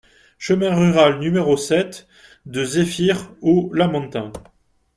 Chemin 0.39 0.73
Rural 0.73 1.19
No 1.29 1.55
sept 1.55 2.07
de 2.47 2.65
Zéphyr 2.65 3.31
au 3.43 3.69
Lamentin 3.71 4.31